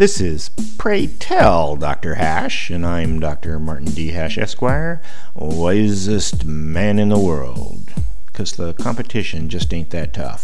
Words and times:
This 0.00 0.18
is 0.18 0.48
Pray 0.78 1.08
Tell 1.08 1.76
Dr. 1.76 2.14
Hash, 2.14 2.70
and 2.70 2.86
I'm 2.86 3.20
Dr. 3.20 3.58
Martin 3.58 3.90
D. 3.90 4.12
Hash, 4.12 4.38
Esquire, 4.38 5.02
wisest 5.34 6.46
man 6.46 6.98
in 6.98 7.10
the 7.10 7.18
world. 7.18 7.92
Because 8.24 8.52
the 8.52 8.72
competition 8.72 9.50
just 9.50 9.74
ain't 9.74 9.90
that 9.90 10.14
tough. 10.14 10.42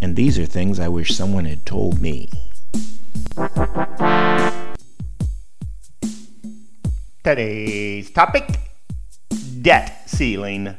And 0.00 0.14
these 0.14 0.38
are 0.38 0.46
things 0.46 0.78
I 0.78 0.86
wish 0.86 1.16
someone 1.16 1.46
had 1.46 1.66
told 1.66 2.00
me. 2.00 2.30
Today's 7.24 8.08
topic 8.12 8.60
debt 9.62 10.08
ceiling. 10.08 10.76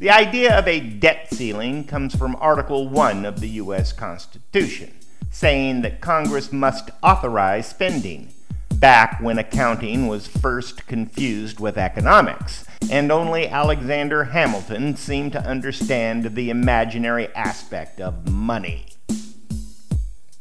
The 0.00 0.10
idea 0.10 0.58
of 0.58 0.66
a 0.66 0.80
debt 0.80 1.28
ceiling 1.32 1.84
comes 1.84 2.16
from 2.16 2.34
Article 2.40 2.88
1 2.88 3.24
of 3.24 3.38
the 3.38 3.50
U.S. 3.50 3.92
Constitution, 3.92 4.92
saying 5.30 5.82
that 5.82 6.00
Congress 6.00 6.52
must 6.52 6.90
authorize 7.02 7.68
spending, 7.68 8.32
back 8.74 9.20
when 9.20 9.38
accounting 9.38 10.06
was 10.06 10.26
first 10.26 10.86
confused 10.86 11.60
with 11.60 11.76
economics, 11.76 12.64
and 12.90 13.12
only 13.12 13.46
Alexander 13.46 14.24
Hamilton 14.24 14.96
seemed 14.96 15.32
to 15.32 15.46
understand 15.46 16.34
the 16.34 16.50
imaginary 16.50 17.28
aspect 17.34 18.00
of 18.00 18.28
money. 18.30 18.86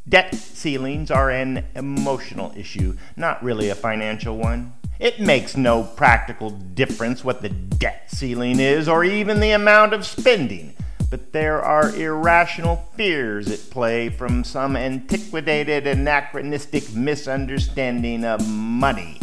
Debt 0.07 0.33
ceilings 0.33 1.11
are 1.11 1.29
an 1.29 1.65
emotional 1.75 2.51
issue, 2.55 2.97
not 3.15 3.43
really 3.43 3.69
a 3.69 3.75
financial 3.75 4.37
one. 4.37 4.73
It 4.99 5.19
makes 5.19 5.55
no 5.55 5.83
practical 5.83 6.49
difference 6.49 7.23
what 7.23 7.41
the 7.41 7.49
debt 7.49 8.09
ceiling 8.09 8.59
is 8.59 8.89
or 8.89 9.03
even 9.03 9.39
the 9.39 9.51
amount 9.51 9.93
of 9.93 10.05
spending, 10.05 10.73
but 11.09 11.31
there 11.31 11.61
are 11.61 11.95
irrational 11.95 12.87
fears 12.95 13.49
at 13.49 13.69
play 13.71 14.09
from 14.09 14.43
some 14.43 14.75
antiquated 14.75 15.87
anachronistic 15.87 16.93
misunderstanding 16.93 18.23
of 18.23 18.47
money, 18.47 19.19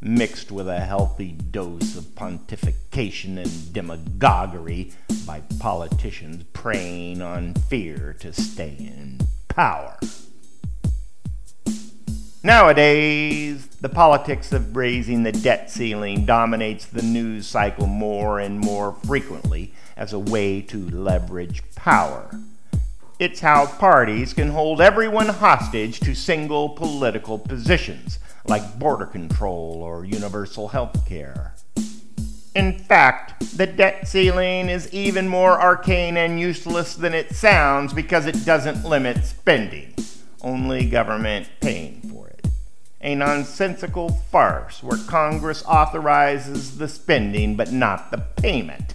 mixed 0.00 0.50
with 0.50 0.68
a 0.68 0.80
healthy 0.80 1.32
dose 1.32 1.96
of 1.96 2.04
pontification 2.16 3.38
and 3.38 3.72
demagoguery 3.72 4.92
by 5.24 5.40
politicians 5.60 6.42
preying 6.52 7.22
on 7.22 7.54
fear 7.54 8.16
to 8.18 8.32
stay 8.32 8.74
in 8.78 9.20
power. 9.48 9.96
Nowadays, 12.44 13.68
the 13.80 13.88
politics 13.88 14.52
of 14.52 14.76
raising 14.76 15.22
the 15.22 15.30
debt 15.30 15.70
ceiling 15.70 16.24
dominates 16.26 16.86
the 16.86 17.02
news 17.02 17.46
cycle 17.46 17.86
more 17.86 18.40
and 18.40 18.58
more 18.58 18.94
frequently 19.06 19.72
as 19.96 20.12
a 20.12 20.18
way 20.18 20.60
to 20.62 20.88
leverage 20.90 21.62
power. 21.74 22.30
It's 23.18 23.40
how 23.40 23.66
parties 23.66 24.32
can 24.34 24.48
hold 24.48 24.80
everyone 24.80 25.28
hostage 25.28 26.00
to 26.00 26.14
single 26.14 26.70
political 26.70 27.38
positions, 27.38 28.18
like 28.46 28.78
border 28.78 29.06
control 29.06 29.80
or 29.82 30.04
universal 30.04 30.68
health 30.68 31.06
care. 31.06 31.54
In 32.54 32.78
fact, 32.78 33.56
the 33.56 33.66
debt 33.66 34.08
ceiling 34.08 34.68
is 34.68 34.92
even 34.92 35.26
more 35.28 35.58
arcane 35.60 36.16
and 36.16 36.38
useless 36.38 36.94
than 36.94 37.14
it 37.14 37.34
sounds 37.34 37.94
because 37.94 38.26
it 38.26 38.44
doesn't 38.44 38.84
limit 38.84 39.24
spending, 39.24 39.94
only 40.42 40.84
government 40.84 41.48
paying 41.60 42.02
for 42.02 42.28
it. 42.28 42.46
a 43.02 43.14
nonsensical 43.14 44.10
farce 44.10 44.82
where 44.82 44.98
Congress 45.08 45.64
authorizes 45.66 46.78
the 46.78 46.88
spending 46.88 47.56
but 47.56 47.72
not 47.72 48.10
the 48.10 48.18
payment. 48.18 48.91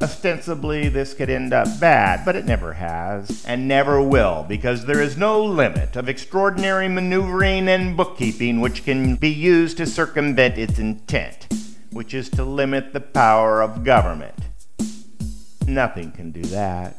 Ostensibly, 0.00 0.88
this 0.88 1.12
could 1.12 1.28
end 1.28 1.52
up 1.52 1.80
bad, 1.80 2.24
but 2.24 2.36
it 2.36 2.44
never 2.44 2.74
has, 2.74 3.44
and 3.44 3.66
never 3.66 4.00
will, 4.00 4.46
because 4.48 4.86
there 4.86 5.02
is 5.02 5.16
no 5.16 5.42
limit 5.42 5.96
of 5.96 6.08
extraordinary 6.08 6.88
maneuvering 6.88 7.68
and 7.68 7.96
bookkeeping 7.96 8.60
which 8.60 8.84
can 8.84 9.16
be 9.16 9.28
used 9.28 9.76
to 9.76 9.86
circumvent 9.86 10.56
its 10.56 10.78
intent, 10.78 11.48
which 11.90 12.14
is 12.14 12.28
to 12.30 12.44
limit 12.44 12.92
the 12.92 13.00
power 13.00 13.60
of 13.60 13.82
government. 13.82 14.38
Nothing 15.66 16.12
can 16.12 16.30
do 16.30 16.42
that. 16.42 16.96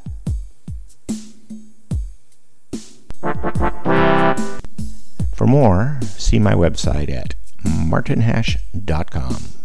For 5.34 5.48
more, 5.48 6.00
see 6.02 6.38
my 6.38 6.54
website 6.54 7.10
at 7.10 7.36
martinhash.com. 7.64 9.59